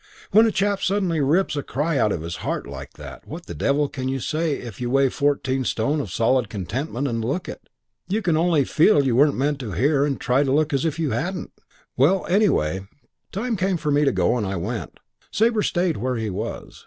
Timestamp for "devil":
3.53-3.87